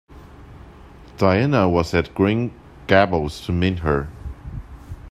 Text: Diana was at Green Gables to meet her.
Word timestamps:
Diana 1.19 1.69
was 1.69 1.93
at 1.93 2.15
Green 2.15 2.51
Gables 2.87 3.39
to 3.45 3.51
meet 3.51 3.77
her. 3.77 4.09